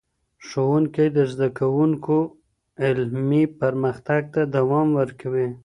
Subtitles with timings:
[0.47, 2.17] ښوونکی د زدهکوونکو
[2.83, 5.47] علمي پرمختګ ته دوام ورکوي.